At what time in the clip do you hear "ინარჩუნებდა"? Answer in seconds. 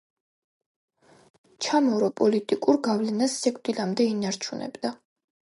4.17-4.95